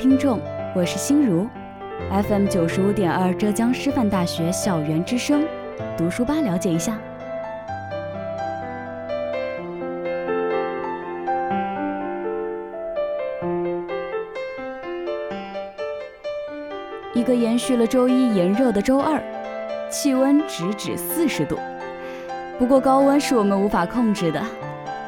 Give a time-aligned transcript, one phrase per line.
[0.00, 0.40] 听众，
[0.74, 1.46] 我是心如
[2.10, 5.46] ，FM 九十五点二浙江师范大学校园之声，
[5.94, 6.98] 读书吧了解一下。
[17.12, 19.22] 一个延续了周一炎热的周二，
[19.90, 21.58] 气温直指四十度。
[22.58, 24.42] 不过高温是我们无法控制的，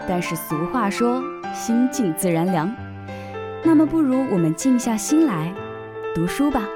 [0.06, 1.23] 但是俗话说，
[1.55, 2.71] 心静自然凉。
[3.65, 5.53] 那么，不如我们静下心来
[6.15, 6.69] 读书吧。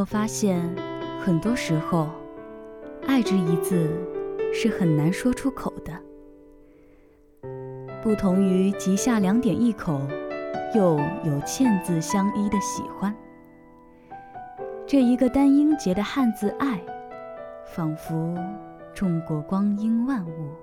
[0.00, 0.58] 有没有发现，
[1.20, 2.08] 很多时候
[3.06, 3.86] ，“爱”这一字
[4.50, 5.92] 是很难说出口的。
[8.02, 10.00] 不同于“及下两点一口”，
[10.74, 13.14] 又有嵌字相依的喜欢，
[14.86, 16.80] 这一个单音节的汉字“爱”，
[17.76, 18.34] 仿佛
[18.94, 20.54] 种过光阴万物。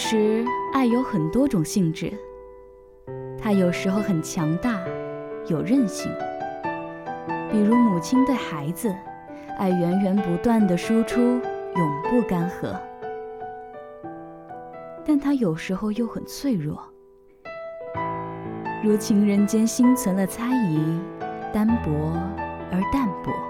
[0.00, 2.10] 实，爱有很多种性质，
[3.38, 4.80] 它有时候很强大，
[5.46, 6.10] 有韧性。
[7.52, 8.90] 比如母亲对孩子，
[9.58, 12.74] 爱源源不断的输出，永不干涸。
[15.04, 16.82] 但它有时候又很脆弱，
[18.82, 20.98] 如情人间心存了猜疑，
[21.52, 21.90] 单薄
[22.72, 23.49] 而淡薄。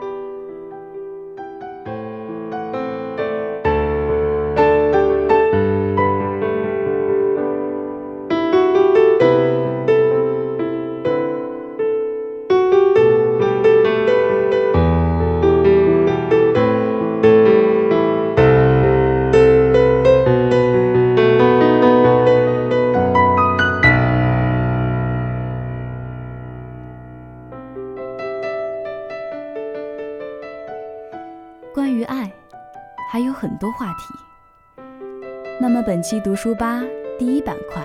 [36.01, 36.83] 本期读书吧
[37.19, 37.85] 第一板块，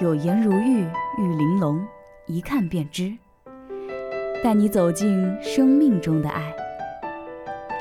[0.00, 0.80] 有颜如玉
[1.18, 1.86] 玉玲珑，
[2.24, 3.12] 一看便知，
[4.42, 6.40] 带你走进生命中的爱。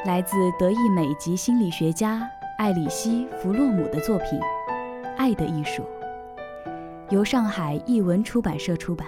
[0.06, 4.38] 来自德意美籍心理学家艾里希·弗洛姆的作品
[5.15, 5.81] 《爱的艺术》，
[7.09, 9.07] 由上海译文出版社出版。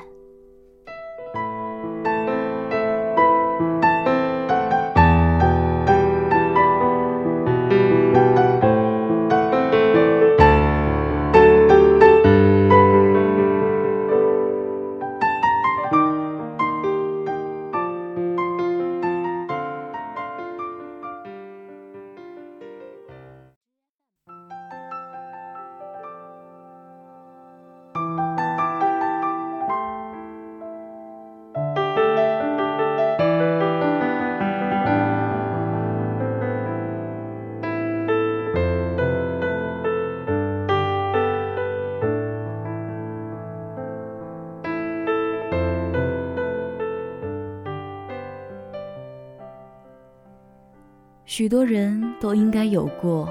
[51.37, 53.27] 许多人都应该有过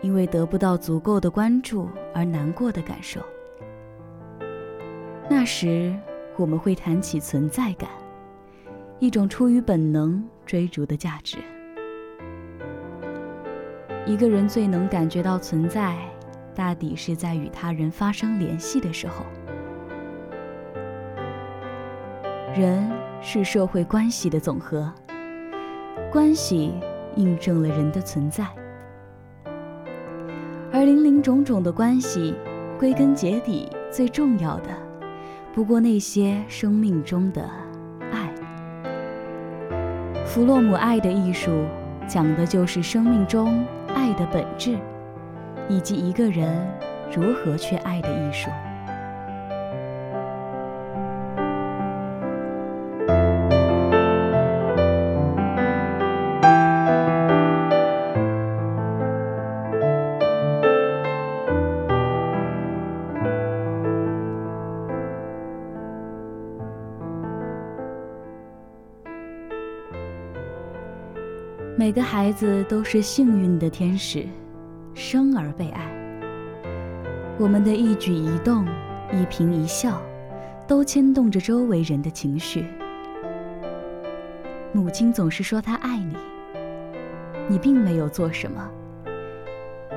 [0.00, 3.20] 因为得不到足够的关注而难过的感受。
[5.28, 5.94] 那时，
[6.38, 7.90] 我们会谈起存在感，
[9.00, 11.36] 一种出于本能追逐的价值。
[14.06, 15.98] 一个人最能感觉到存在，
[16.54, 19.26] 大抵是在与他人发生联系的时候。
[22.54, 22.90] 人
[23.20, 24.90] 是社会关系的总和，
[26.10, 26.72] 关系
[27.16, 28.46] 印证了人的存在，
[30.72, 32.34] 而林林种种的关系，
[32.78, 34.68] 归根结底最重要的，
[35.54, 37.48] 不过那些生命中的
[38.10, 38.32] 爱。
[40.24, 41.50] 弗洛姆《爱的艺术》
[42.06, 44.78] 讲的就是生命中爱的本质，
[45.68, 46.66] 以及一个人
[47.14, 48.48] 如何去爱的艺术。
[71.82, 74.24] 每个孩子都是幸运的天使，
[74.94, 75.82] 生而被爱。
[77.36, 78.64] 我们的一举一动、
[79.10, 80.00] 一颦一笑，
[80.64, 82.66] 都牵动着周围人的情绪。
[84.70, 86.14] 母亲总是说她爱你，
[87.48, 88.64] 你并没有做什么。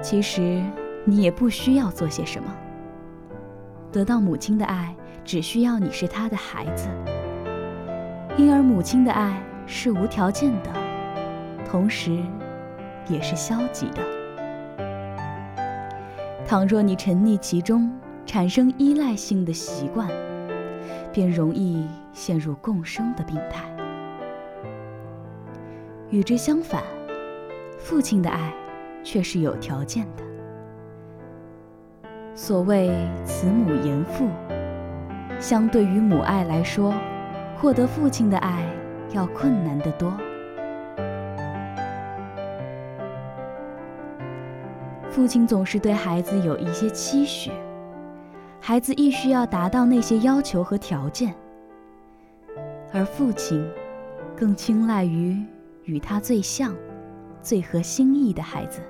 [0.01, 0.63] 其实
[1.03, 2.51] 你也不需要做些什么。
[3.91, 6.89] 得到母亲的爱，只需要你是她的孩子。
[8.37, 10.84] 因而母亲的爱是无条件的。
[11.65, 12.19] 同时，
[13.09, 14.01] 也是消极的。
[16.45, 17.91] 倘若你沉溺其中，
[18.25, 20.07] 产生依赖性的习惯，
[21.11, 23.65] 便容易陷入共生的病态。
[26.11, 26.83] 与之相反，
[27.79, 28.53] 父亲的爱
[29.03, 30.23] 却是有条件的。
[32.35, 32.91] 所谓
[33.25, 34.29] “慈母严父”，
[35.39, 36.93] 相对于母爱来说，
[37.57, 38.63] 获得父亲的爱
[39.13, 40.13] 要困难得多。
[45.15, 47.49] 父亲总是对孩子有一些期许，
[48.59, 51.33] 孩子亦需要达到那些要求和条件，
[52.91, 53.65] 而父亲
[54.35, 55.41] 更青睐于
[55.85, 56.75] 与他最像、
[57.41, 58.81] 最合心意的孩子。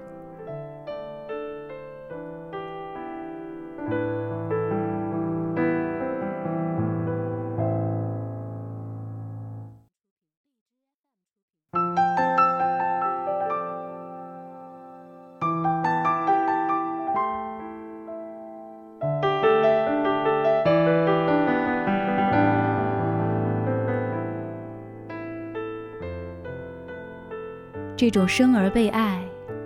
[28.06, 29.19] 这种生而被爱，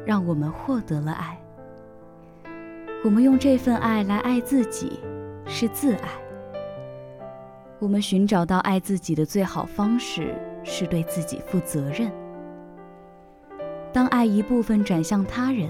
[0.06, 1.38] 让我们获得了爱。
[3.04, 4.98] 我们用这份爱来爱自己，
[5.46, 6.08] 是自爱。
[7.80, 10.34] 我们寻找到爱自己的最好方式，
[10.64, 12.10] 是对自己负责任。
[13.92, 15.70] 当爱一部分转向他人，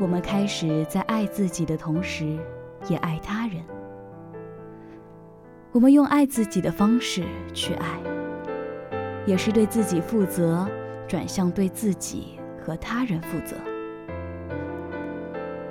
[0.00, 2.36] 我们开始在爱自己的同时，
[2.88, 3.62] 也爱他人。
[5.70, 7.22] 我们用爱自己的方式
[7.54, 8.00] 去爱，
[9.24, 10.68] 也是对自己负责。
[11.08, 13.56] 转向对自己和他人负责。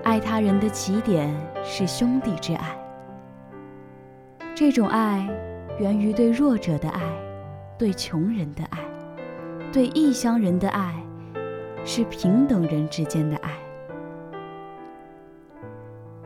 [0.03, 2.75] 爱他人的起点是兄弟之爱。
[4.55, 5.29] 这种爱
[5.79, 7.01] 源于对弱者的爱，
[7.77, 8.79] 对穷人的爱，
[9.71, 10.95] 对异乡人的爱，
[11.85, 13.51] 是平等人之间的爱。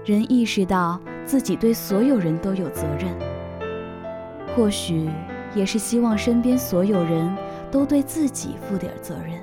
[0.05, 3.13] 人意识到自己对所有人都有责任，
[4.55, 5.09] 或许
[5.53, 7.35] 也是希望身边所有人。
[7.71, 9.39] 都对自己负点责任。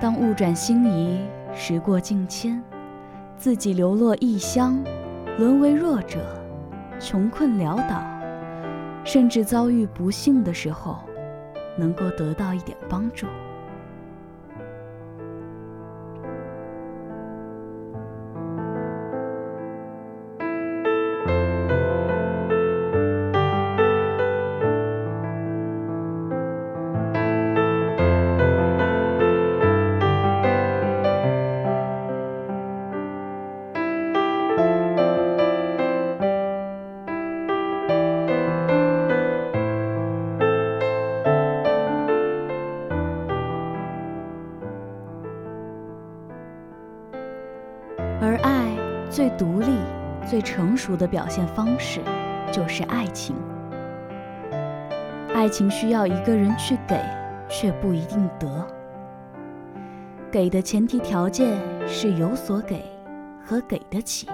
[0.00, 1.20] 当物转星移，
[1.54, 2.62] 时过境迁，
[3.36, 4.82] 自己流落异乡，
[5.36, 6.18] 沦为弱者，
[6.98, 8.02] 穷困潦倒，
[9.04, 11.00] 甚至遭遇不幸的时候，
[11.76, 13.26] 能够得到一点帮助。
[49.20, 49.76] 最独立、
[50.26, 52.00] 最成熟的表现方式，
[52.50, 53.36] 就是爱情。
[55.34, 56.98] 爱情需要一个人去给，
[57.46, 58.66] 却不一定得。
[60.30, 62.82] 给的前提条件是有所给
[63.44, 64.26] 和给得起。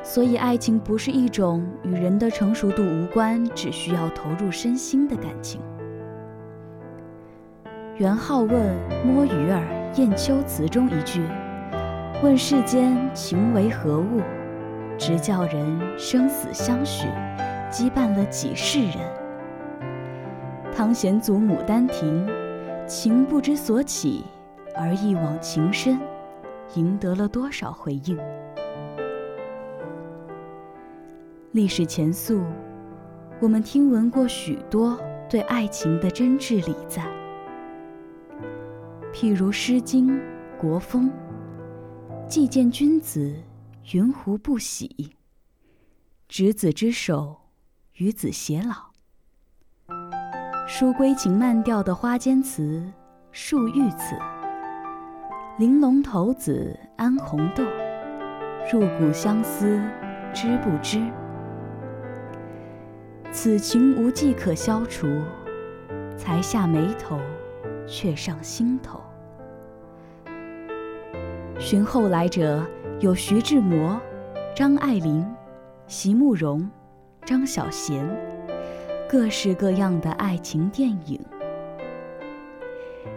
[0.00, 5.60] 所以，爱情不是一种与人的成熟度无关，只需要投入身心的感情。
[7.96, 8.48] 元好问
[9.04, 11.20] 《摸鱼儿·雁丘词》中一句
[12.22, 14.20] ：“问世间情为何物，
[14.98, 17.06] 直叫人生死相许，
[17.72, 18.96] 羁绊了几世人。”
[20.70, 22.26] 汤显祖《牡丹亭》
[22.86, 24.22] ：“情不知所起，
[24.76, 25.98] 而一往情深，
[26.74, 28.18] 赢得了多少回应？”
[31.52, 32.42] 历史前溯，
[33.40, 37.06] 我们听闻过许多对爱情的真挚礼赞，
[39.10, 40.08] 譬如《诗经·
[40.58, 41.06] 国风》
[42.30, 43.34] ：“既见君子，
[43.92, 45.16] 云胡不喜？
[46.28, 47.36] 执子之手，
[47.94, 48.92] 与子偕老。”
[50.64, 52.62] 书归情慢调的《花间词》
[53.32, 54.14] 《树玉词》
[55.58, 57.64] ：“玲珑骰子安红豆，
[58.72, 59.82] 入骨相思
[60.32, 61.04] 知不知？”
[63.32, 65.08] 此情无计可消除，
[66.16, 67.18] 才下眉头，
[67.88, 69.02] 却上心头。
[71.60, 72.66] 寻后来者
[73.00, 74.00] 有徐志摩、
[74.56, 75.24] 张爱玲、
[75.86, 76.66] 席慕容、
[77.26, 78.02] 张小娴，
[79.06, 81.20] 各式各样的爱情电影。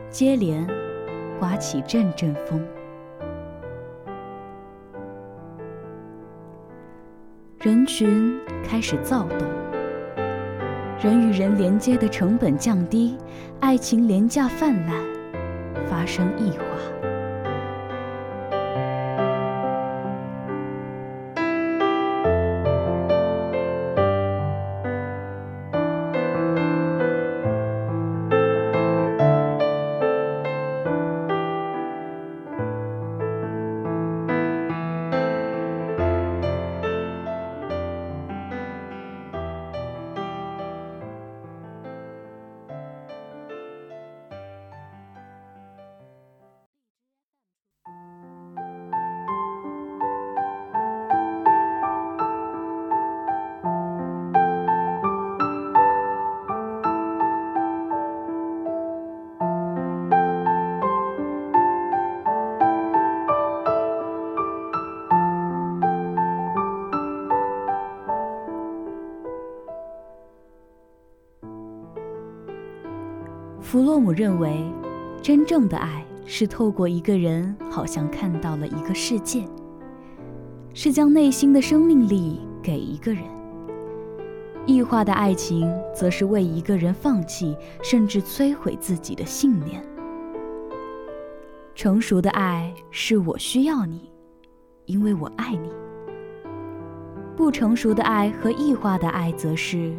[0.09, 0.67] 接连
[1.39, 2.61] 刮起阵阵风，
[7.59, 9.47] 人群开始躁动。
[11.01, 13.17] 人与人连接的成本降低，
[13.61, 15.01] 爱情廉价泛滥，
[15.87, 16.63] 发生异化。
[73.93, 74.65] 弗洛姆认为，
[75.21, 79.45] 真正的爱是透过一个人，好像看到了一个世界，
[80.73, 83.21] 是将内心的生命力给一个人；
[84.65, 89.85] 异化的爱情，则是为一个人放弃甚至摧毁自己的信念。
[91.75, 94.11] 成熟的爱是我需要你，
[94.85, 95.69] 因为我爱你；
[97.35, 99.95] 不成熟的爱和异化的爱，则是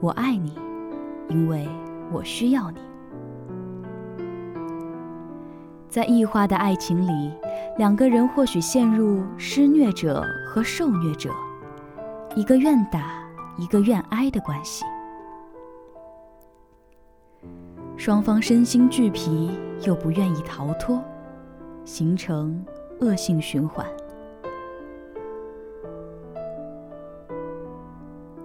[0.00, 0.54] 我爱你，
[1.28, 1.68] 因为
[2.10, 2.78] 我需要你。
[5.96, 7.32] 在异化的爱情里，
[7.78, 11.30] 两个人或许陷入施虐者和受虐者，
[12.34, 13.26] 一个愿打，
[13.56, 14.84] 一个愿挨的关系。
[17.96, 19.50] 双方身心俱疲，
[19.86, 21.02] 又不愿意逃脱，
[21.86, 22.62] 形成
[23.00, 23.86] 恶性循环。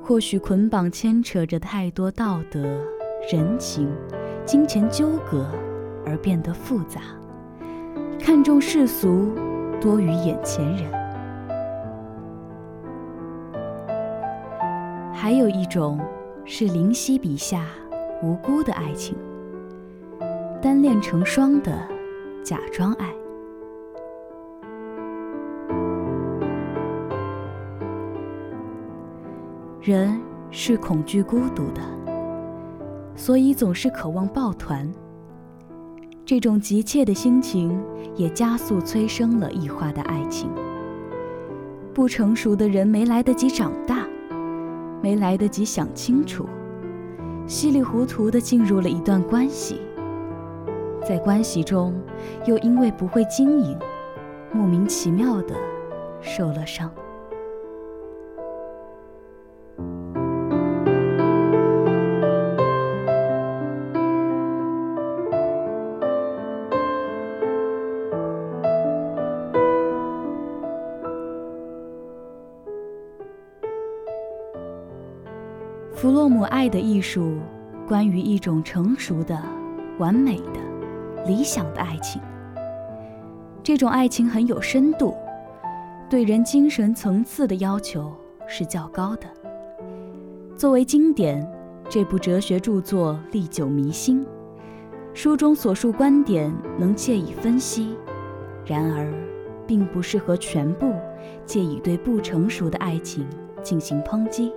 [0.02, 2.62] 或许捆绑牵扯着太多道德、
[3.30, 3.94] 人情、
[4.46, 5.46] 金钱纠葛，
[6.06, 7.02] 而变得复杂。
[8.24, 9.34] 看重世俗
[9.82, 10.92] 多于眼前人，
[15.12, 16.00] 还有一种
[16.46, 17.66] 是灵犀笔下
[18.22, 19.18] 无辜的爱情，
[20.62, 21.72] 单恋成双的
[22.44, 23.12] 假装爱。
[29.82, 31.82] 人是恐惧孤独的，
[33.16, 34.88] 所以总是渴望抱团。
[36.32, 37.78] 这种急切的心情，
[38.16, 40.50] 也加速催生了异化的爱情。
[41.94, 44.08] 不成熟的人没来得及长大，
[45.02, 46.48] 没来得及想清楚，
[47.46, 49.82] 稀里糊涂地进入了一段关系，
[51.06, 51.94] 在关系中，
[52.46, 53.78] 又因为不会经营，
[54.54, 55.54] 莫名其妙地
[56.22, 56.90] 受了伤。
[76.62, 77.24] 爱的艺术》
[77.88, 79.36] 关于一种成熟的、
[79.98, 82.22] 完美的、理想的爱情。
[83.64, 85.16] 这种爱情很有深度，
[86.08, 88.14] 对人精神层次的要求
[88.46, 89.24] 是较高的。
[90.56, 91.44] 作为经典，
[91.90, 94.24] 这部哲学著作历久弥新，
[95.16, 97.98] 书中所述观点能借以分析，
[98.68, 99.12] 然而，
[99.66, 100.94] 并不适合全部
[101.44, 103.26] 借以对不成熟的爱情
[103.64, 104.54] 进行抨击。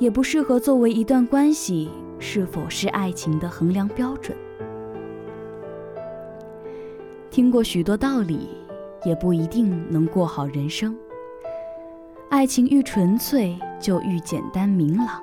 [0.00, 4.36] 也不适合作为一段关系是否是爱情的衡量标准。
[7.30, 8.48] 听过许多道理，
[9.04, 10.96] 也不一定能过好人生。
[12.30, 15.20] 爱情愈纯粹，就愈简单明朗。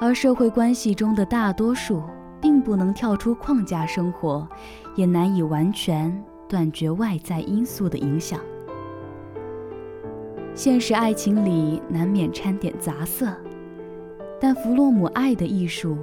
[0.00, 2.02] 而社会关系中的大多数，
[2.40, 4.48] 并不能跳出框架生活，
[4.96, 8.40] 也难以完全断绝外在因素的影响。
[10.58, 13.32] 现实爱情里难免掺点杂色，
[14.40, 15.96] 但弗洛姆爱的艺术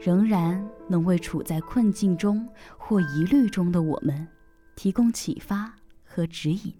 [0.00, 2.44] 仍然能为处在困境中
[2.76, 4.26] 或疑虑中的我们
[4.74, 5.72] 提供启发
[6.04, 6.74] 和指引。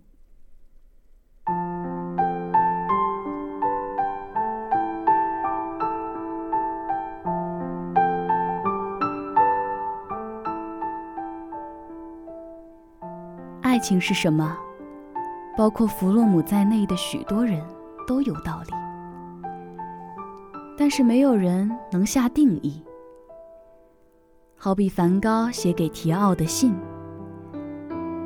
[13.62, 14.58] 爱情是什么？
[15.60, 17.62] 包括弗洛姆在内的许多人
[18.06, 18.72] 都有道理，
[20.74, 22.82] 但是没有人能下定义。
[24.56, 26.74] 好比梵高写给提奥的信：“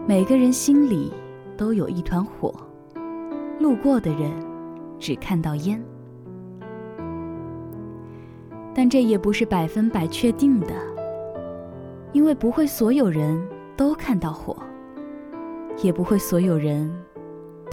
[0.06, 1.12] 每个人心里
[1.56, 2.54] 都有一团火，
[3.58, 4.30] 路过的人
[5.00, 5.82] 只看到烟。”
[8.72, 10.72] 但这也不是百分百确定的，
[12.12, 13.44] 因为不会所有人
[13.76, 14.56] 都看到火，
[15.82, 16.96] 也不会所有人。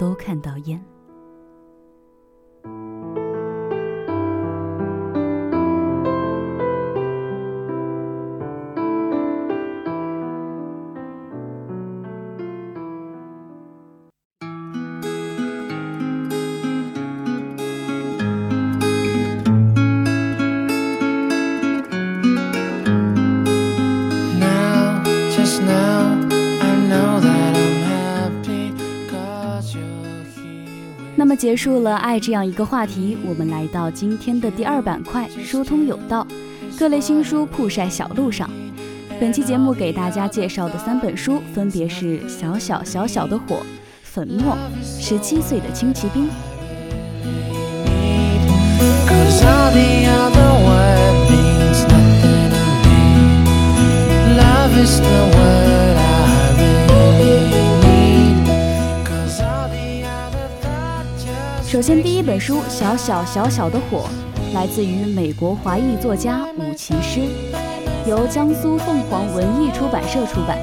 [0.02, 0.91] 都看到烟。
[31.42, 36.24] 结束了爱这样一个话题，我们来到今天的第二板块“疏通有道”，
[36.78, 38.48] 各类新书铺晒小路上。
[39.18, 43.56] 本期节目给大家介绍的三本书分别是《小小小小的火》
[44.04, 44.54] 《粉末》
[45.04, 46.26] 《十七岁的轻骑兵》。
[61.72, 64.04] 首先，第一本书《小小小小的火》
[64.54, 67.20] 来自于美国华裔作家伍其诗，
[68.06, 70.58] 由江苏凤凰文艺出版社出版。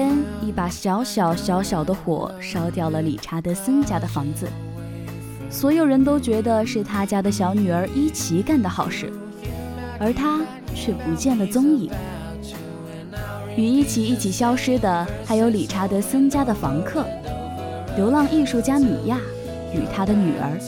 [0.00, 4.48] 天，一把小小小小的火烧掉了理查德森家的房子，
[5.50, 9.12] 所有人都觉得是他家的小女儿伊奇干的好事，
[9.98, 10.40] 而他
[10.74, 11.90] 却不见了踪影。
[13.54, 17.04] 与伊奇一起消失的还有理查德森家的房客，
[17.94, 19.18] 流浪艺术家米娅
[19.74, 20.58] 与他的女儿。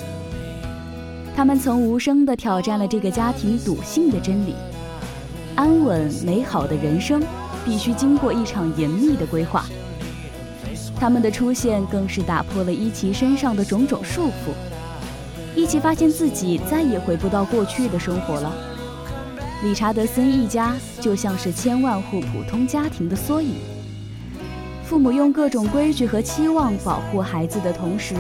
[1.35, 4.55] 他们曾无声地挑战了这个家庭笃信的真理：
[5.57, 7.23] 安稳美好的人生。
[7.65, 9.65] 必须经过一场严密的规划。
[10.99, 14.53] 他们的出现更是打破了伊奇身上的种种束缚。
[15.55, 18.53] 伊奇发现自己再也回不到过去的生活了。
[19.65, 23.57] 理查德森一家就像是千万户普通家庭的缩影。
[24.85, 28.15] 父母用各种规矩和期望保护孩子的同时，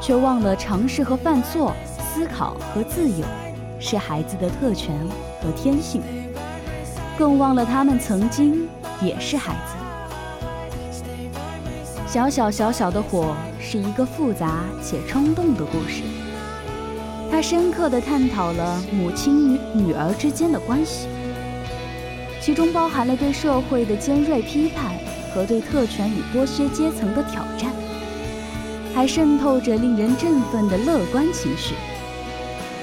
[0.00, 3.24] 却忘了尝试和犯错、思考和自由
[3.78, 4.96] 是孩子的特权
[5.42, 6.00] 和天性，
[7.18, 8.66] 更忘了他们曾经。
[9.04, 9.74] 也是孩子。
[12.06, 16.02] 小小小小的火是一个复杂且冲动的故事，
[17.30, 21.08] 它深刻地探讨了母亲与女儿之间的关系，
[22.40, 24.94] 其中包含了对社会的尖锐批判
[25.34, 27.72] 和对特权与剥削阶层的挑战，
[28.94, 31.74] 还渗透着令人振奋的乐观情绪。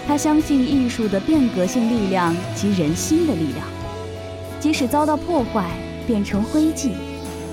[0.06, 3.66] 他相信艺术的变革性力量及人心的力量，
[4.60, 5.72] 即使遭到破坏。
[6.06, 6.92] 变成灰烬，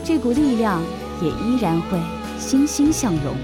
[0.04, 0.82] 这股力量
[1.22, 1.98] 也依然会
[2.38, 3.34] 欣欣向荣。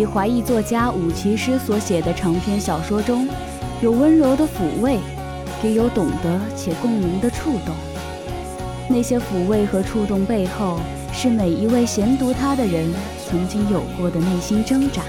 [0.00, 3.28] 由美籍华裔作家武其诗所写的长篇小说中，
[3.82, 4.98] 有温柔的抚慰，
[5.62, 7.74] 也有懂得且共鸣的触动。
[8.88, 10.80] 那些抚慰和触动背后，
[11.12, 12.90] 是每一位闲读它的人
[13.28, 15.02] 曾经有过的内心挣扎。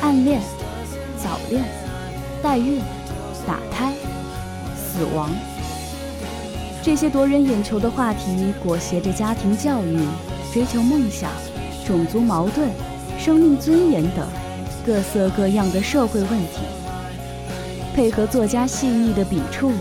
[0.00, 0.40] 暗恋、
[1.18, 1.64] 早恋、
[2.40, 2.80] 代孕、
[3.44, 3.92] 打胎、
[4.76, 5.30] 死亡，
[6.80, 9.98] 这些夺人眼球的话题，裹挟着家庭教育、
[10.54, 11.28] 追求梦想。
[11.84, 12.68] 种族矛盾、
[13.18, 14.26] 生命尊严等
[14.84, 16.60] 各色各样的社会问题，
[17.94, 19.72] 配合作家细腻的笔触，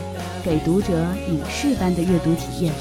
[0.43, 2.73] 给读者影视般的阅读体验。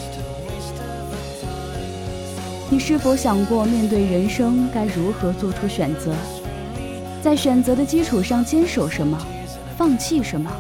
[2.71, 6.15] 你是否想过，面对人生该如何做出选择？
[7.23, 9.19] 在选择的基础上坚守什么，
[9.77, 10.51] 放弃什么？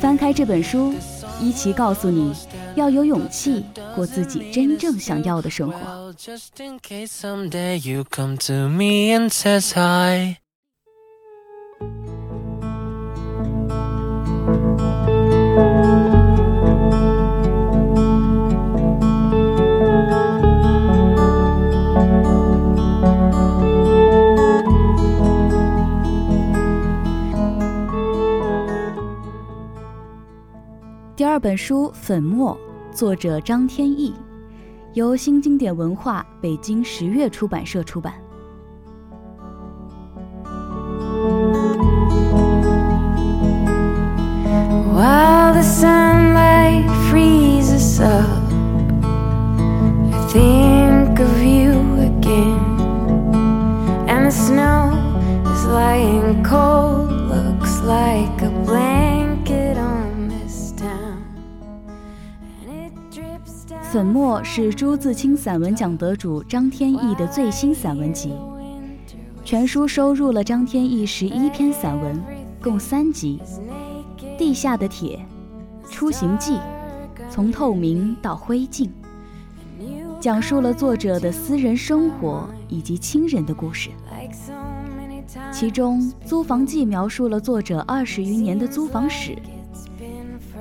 [0.00, 0.92] 翻开这本书，
[1.40, 2.32] 一起告诉你。
[2.74, 6.12] 要有勇气过自己真正想要的生活。
[31.32, 32.54] 二本书《粉末》，
[32.94, 34.12] 作者张天翼，
[34.92, 38.12] 由新经典文化北京十月出版社出版。
[63.92, 68.32] 粉末是朱自清散文奖得主张天翼的最新散文集，
[69.44, 72.18] 全书收入了张天翼十一篇散文，
[72.62, 73.38] 共三集，
[74.38, 75.20] 《地下的铁》
[75.92, 76.52] 《出行记》
[77.28, 78.84] 《从透明到灰烬》，
[80.18, 83.90] 讲述了作者的私人生活以及亲人的故事。
[85.52, 89.32] 其中，《租房记》描述了作者二十余年的租房史，《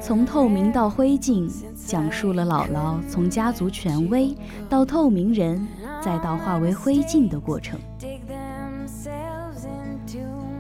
[0.02, 1.50] 从透明到灰烬》。
[1.92, 4.34] 讲述了姥姥从家族权威
[4.70, 5.68] 到透明人，
[6.02, 7.78] 再到化为灰烬的过程。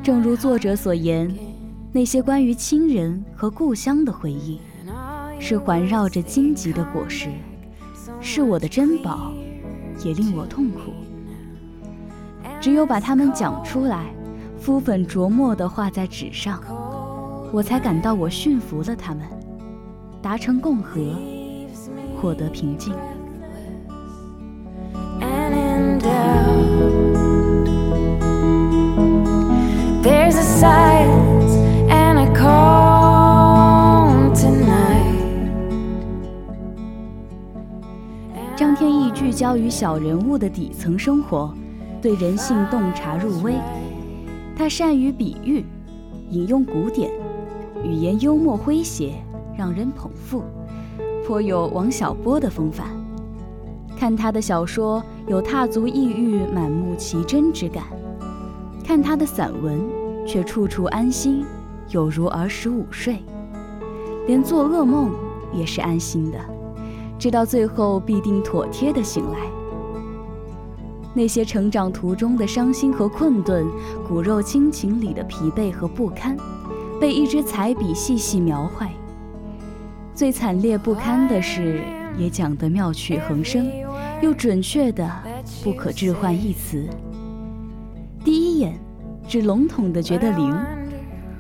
[0.03, 1.33] 正如作者所言，
[1.93, 4.59] 那些关于亲人和故乡的回忆，
[5.39, 7.29] 是环绕着荆棘的果实，
[8.19, 9.31] 是我的珍宝，
[10.03, 10.91] 也令我痛苦。
[12.59, 14.13] 只有把它们讲出来，
[14.59, 16.61] 敷粉琢磨地画在纸上，
[17.53, 19.25] 我才感到我驯服了他们。
[20.21, 21.01] 达成共和，
[22.15, 22.93] 获得平静。
[38.55, 41.51] 张天翼聚焦于小人物的底层生活，
[41.99, 43.55] 对人性洞察入微。
[44.55, 45.65] 他善于比喻，
[46.29, 47.09] 引用古典，
[47.83, 49.13] 语言幽默诙谐。
[49.57, 50.43] 让人捧腹，
[51.25, 52.87] 颇有王小波的风范。
[53.97, 57.83] 看他的小说，有踏足异域、满目奇珍之感；
[58.83, 59.79] 看他的散文，
[60.25, 61.45] 却处处安心，
[61.89, 63.17] 有如儿时午睡。
[64.27, 65.11] 连做噩梦
[65.53, 66.37] 也是安心的，
[67.19, 69.37] 知道最后必定妥帖的醒来。
[71.13, 73.67] 那些成长途中的伤心和困顿，
[74.07, 76.37] 骨肉亲情里的疲惫和不堪，
[76.99, 78.87] 被一支彩笔细细描绘。
[80.13, 81.81] 最惨烈不堪的是，
[82.17, 83.71] 也讲得妙趣横生，
[84.21, 85.09] 又准确的
[85.63, 86.87] 不可置换一词。
[88.23, 88.77] 第一眼，
[89.27, 90.53] 只笼统的觉得灵；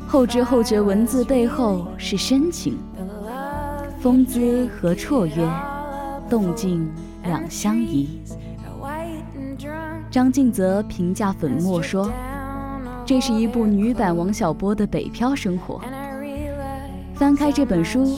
[0.07, 2.77] 后知后觉，文字背后是深情。
[3.99, 5.47] 风姿和绰约，
[6.27, 6.89] 动静
[7.23, 8.21] 两相宜。
[10.09, 12.11] 张静泽评价粉末说
[13.05, 15.79] ：“这是一部女版王小波的北漂生活。”
[17.13, 18.17] 翻开这本书，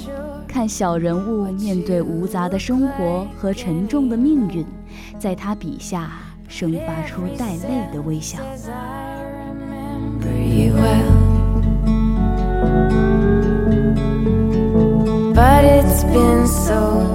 [0.53, 4.63] 看小人物面对无杂的生活和沉重的命运，
[5.17, 6.11] 在他笔下
[6.47, 8.37] 生发出带泪的微笑。
[15.33, 17.12] But it's been so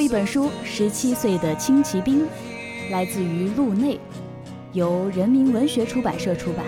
[0.00, 2.22] 后一本书《十七岁的轻骑兵》，
[2.90, 4.00] 来自于路内，
[4.72, 6.64] 由人民文学出版社出版。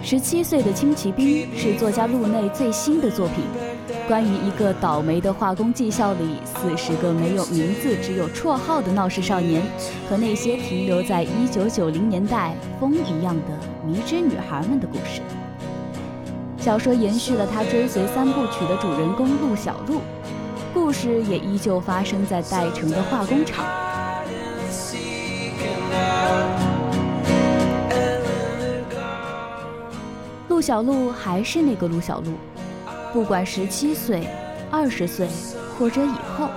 [0.00, 3.61] 十七岁的轻骑兵是作家路内最新的作品。
[4.08, 9.62] 关于一个倒霉的化工技校里四十个没有名字、只有绰号的闹事少年，
[10.08, 15.22] 和那些停留在一九九零年代风一样的迷之女孩们的故事。
[16.58, 20.00] 小说延续了他追随三部曲的主人公陆小璐，
[20.74, 23.64] 故事也依旧发生在代城的化工厂。
[30.48, 32.32] 陆小璐还是那个陆小璐。
[33.12, 34.26] 不管十七岁、
[34.70, 35.28] 二十岁
[35.78, 36.48] 或者以后，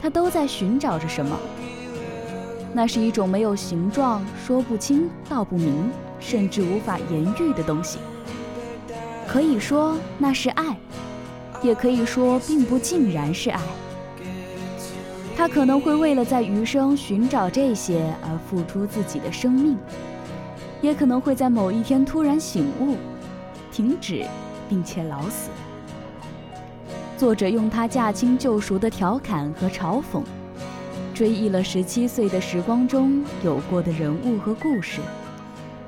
[0.00, 1.36] 他都在寻找着什么。
[2.72, 7.98] 那是一种没有形状、说不清道不明，甚至无法言喻的东西。
[9.28, 10.76] 可以说那是爱，
[11.62, 13.60] 也可以说并不尽然是爱。
[15.36, 19.76] 他可能会为了在余生寻找这些而付出自己的生命，
[20.80, 22.96] 也可能会在某一天突然醒悟，
[23.70, 24.24] 停止。
[24.68, 25.50] 并且老死。
[27.16, 30.22] 作者用他驾轻就熟的调侃和嘲讽，
[31.14, 35.00] 追忆了十七岁的时光中有过的人物和故事，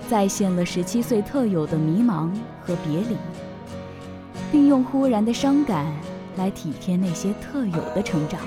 [0.08, 2.30] 再现了十七岁特有的迷茫
[2.64, 3.16] 和别离，
[4.52, 5.84] 并用忽然的伤感
[6.36, 8.40] 来体贴那些特有的成长。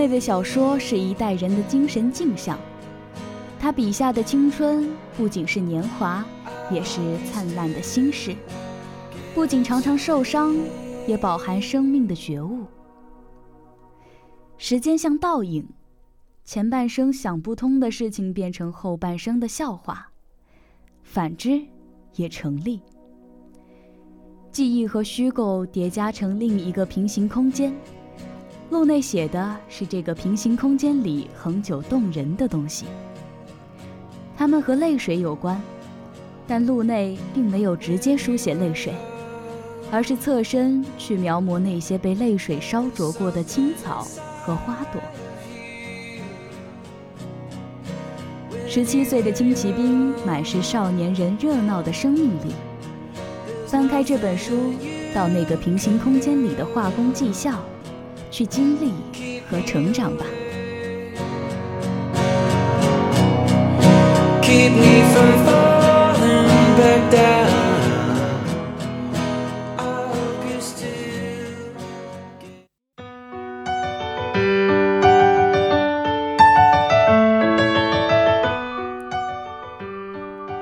[0.00, 2.58] 那位小说是一代人的精神镜像，
[3.58, 6.24] 他笔下的青春不仅是年华，
[6.70, 8.32] 也是灿烂的心事；
[9.34, 10.56] 不仅常常受伤，
[11.06, 12.64] 也饱含生命的觉悟。
[14.56, 15.68] 时间像倒影，
[16.46, 20.08] 前半生想不通的事情变成后半生的笑话，
[21.02, 21.60] 反之
[22.16, 22.80] 也成立。
[24.50, 27.70] 记忆和虚构叠加成另一个平行空间。
[28.70, 32.86] 路内写的是这个平行空间里恒久动人的东西，
[34.36, 35.60] 它们和泪水有关，
[36.46, 38.94] 但路内并没有直接书写泪水，
[39.90, 44.06] 而是侧身去描摹那些被泪水烧灼过的青草
[44.44, 45.02] 和花朵。
[48.68, 52.54] 十七岁的轻骑兵满是少年人热闹的生命力。
[53.66, 54.72] 翻开这本书，
[55.12, 57.60] 到那个平行空间里的化工技校。
[58.30, 58.92] 去经历
[59.50, 60.24] 和成长吧。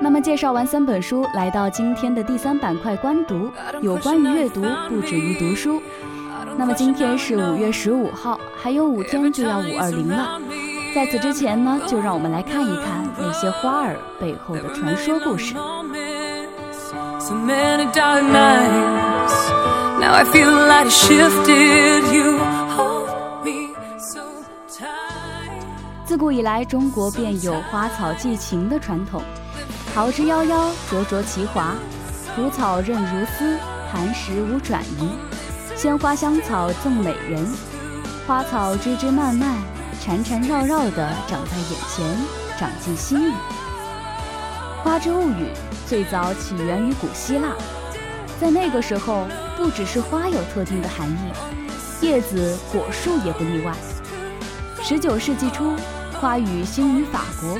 [0.01, 3.49] 那么，介绍完三本书，来到今天的第三板块——观读，
[3.81, 5.81] 有关于阅读，不止于读书。
[6.59, 10.37] 那么今天是五月十五号，还有五天就要五二零了。
[10.93, 15.55] 在此之前呢，就让我们来看一看那些花儿背后的传说故事。
[26.03, 29.21] 自古以来，中国便有花草寄情的传统，
[29.95, 31.73] 桃之夭夭，灼灼其华；
[32.35, 33.57] 蒲草韧如丝，
[33.89, 35.09] 寒食无转移。
[35.79, 37.47] 鲜花香草赠美人，
[38.27, 39.55] 花草枝枝蔓蔓，
[40.01, 42.17] 缠缠绕绕地长在眼前，
[42.57, 43.33] 长进心里。
[44.83, 45.47] 花之物语
[45.87, 47.53] 最早起源于古希腊，
[48.41, 53.71] 在那个时候，不只是花有特定的含义，叶子、果树也不例外。
[54.83, 55.77] 十九世纪初，
[56.19, 57.57] 花语兴于法国，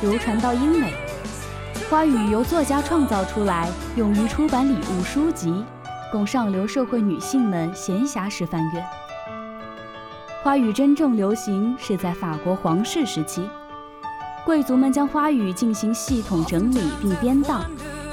[0.00, 0.94] 流传到英美。
[1.90, 5.62] 花语由作家创造出来，用于出版礼物书籍，
[6.10, 8.84] 供上流社会女性们闲暇时翻阅。
[10.42, 13.48] 花语真正流行是在法国皇室时期，
[14.44, 17.64] 贵族们将花语进行系统整理并编档，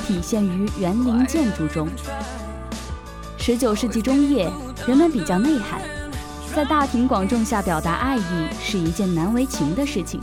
[0.06, 1.88] 体现于园林建筑中。
[3.38, 4.52] 十九世纪中叶，
[4.88, 5.80] 人们比较内涵，
[6.54, 10.20] 在大庭广众下表达爱意是一件难为情的事情，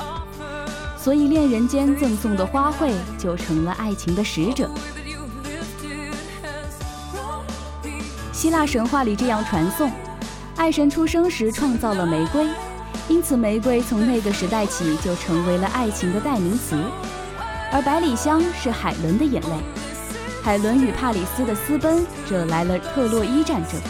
[0.99, 4.69] 所以恋人间赠送的花卉就成了爱情的使者。
[8.43, 9.89] 希腊神话里这样传颂。
[10.57, 12.45] 爱神出生时创造了玫瑰，
[13.07, 16.77] 因此玫瑰从那个时代起就成为了爱情的代名词。
[17.71, 19.51] 而百里香是海伦的眼泪，
[20.43, 23.81] 海伦与帕里斯的私奔惹来了特洛伊战争，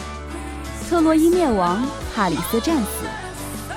[0.87, 3.07] 特洛伊灭亡，帕里斯战死，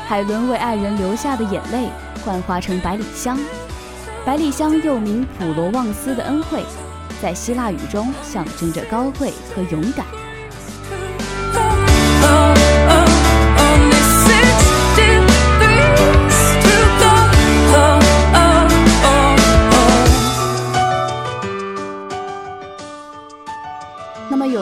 [0.07, 1.89] 海伦为爱人留下的眼泪
[2.23, 3.39] 幻化成百里香，
[4.27, 6.63] 百里香又名普罗旺斯的恩惠，
[7.23, 10.05] 在希腊语中象征着高贵和勇敢。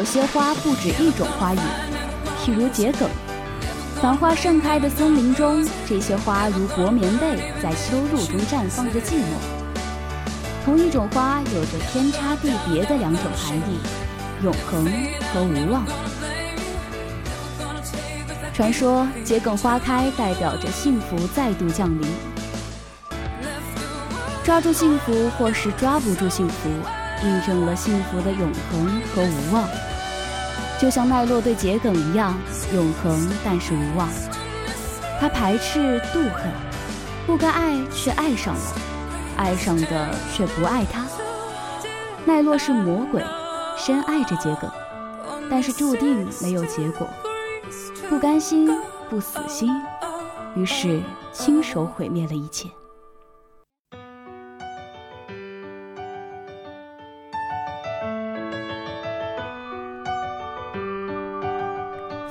[0.05, 1.59] 有些花不止一种花语，
[2.45, 3.09] 譬如桔梗。
[4.03, 9.33] 繁花盛开的森林中，这些花如薄棉被，在秋露中绽放着寂寞。
[10.63, 13.79] 同一种花有着天差地别的两种含义：
[14.43, 14.85] 永恒
[15.33, 15.87] 和无望。
[18.53, 22.07] 传说桔梗花开代表着幸福再度降临。
[24.45, 26.69] 抓住幸福，或是抓不住幸福，
[27.25, 29.67] 印证了幸福的永恒和无望。
[30.81, 32.35] 就像奈落对桔梗一样，
[32.75, 34.09] 永恒但是无望。
[35.21, 36.51] 他排斥妒恨，
[37.27, 38.61] 不该爱却爱上了，
[39.37, 41.07] 爱上的却不爱他。
[42.27, 43.23] 奈落是魔鬼，
[43.79, 44.71] 深爱着桔梗，
[45.49, 47.09] 但是注定没有结果。
[48.11, 48.69] 不甘心，
[49.09, 49.75] 不死心，
[50.55, 51.01] 于是
[51.33, 52.69] 亲手毁灭了一切。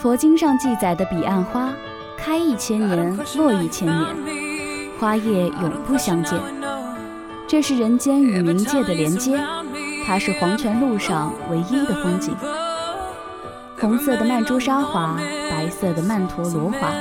[0.04, 1.70] 佛经上记载的彼岸花，
[2.18, 4.06] 开一千年，落一千年，
[5.00, 6.38] 花叶永不相见。
[7.48, 9.42] 这是人间与冥界的连接，
[10.06, 12.36] 它是黄泉路上唯一的风景。
[13.80, 15.18] 红色的曼珠沙华，
[15.50, 16.92] 白色的曼陀罗华，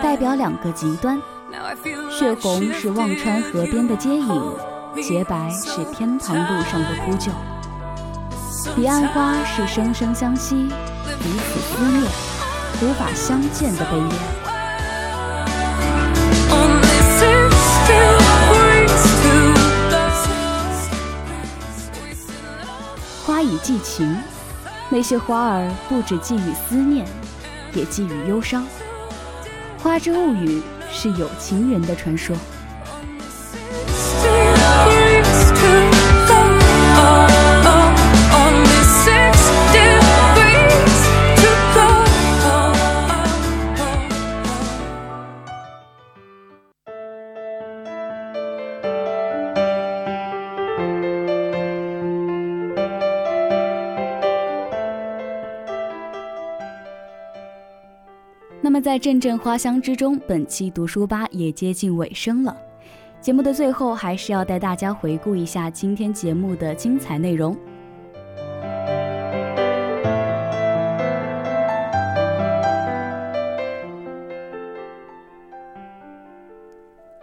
[0.00, 1.20] 代表两个极端。
[2.16, 4.40] 血红是忘川河边的接引，
[5.02, 7.32] 洁白是天堂路上的呼救。
[8.76, 10.68] 彼岸花是生生相惜。
[11.22, 12.10] 彼此思念，
[12.80, 14.10] 无法相见的悲恋。
[23.26, 24.16] 花以寄情，
[24.88, 27.06] 那些花儿不止寄予思念，
[27.74, 28.66] 也寄予忧伤。
[29.82, 32.34] 花之物语是有情人的传说。
[58.90, 62.56] 在阵阵花香之中，本期读书吧也接近尾声了。
[63.20, 67.56] 节目的最后，还是要带大家回顾一下今天节目的精彩内容。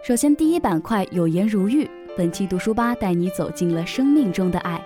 [0.01, 1.85] 首先，第一板块有颜如玉，
[2.15, 4.81] 本期读书吧带你走进了生命中的爱，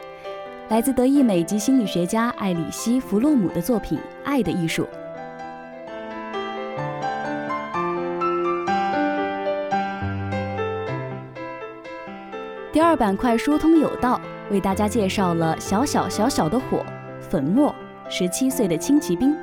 [0.70, 4.82] 来自德意美籍心理学家艾里希·弗洛姆的作品《爱的艺术》。
[12.74, 14.18] 第二板块疏通有道，
[14.50, 16.86] 为大家介绍了小小小小的火，
[17.20, 17.76] 粉末，
[18.10, 19.36] 十七岁的轻骑兵。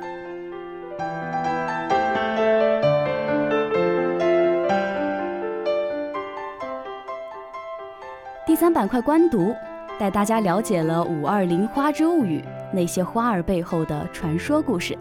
[8.47, 9.53] 第三板块观读，
[9.99, 14.97] 带大家了解了五二零花之物语，那些花儿背后的传说故事。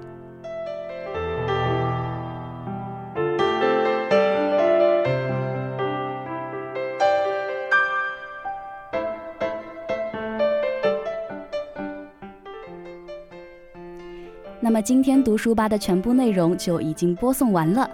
[14.78, 17.90] 么今天读书吧的全部内容就已经播送完了。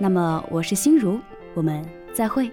[0.00, 1.20] 那么我是心如，
[1.52, 2.50] 我们再会。